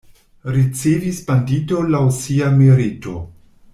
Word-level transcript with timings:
Ricevis 0.53 1.19
bandito 1.27 1.83
laŭ 1.97 2.03
sia 2.21 2.49
merito. 2.63 3.15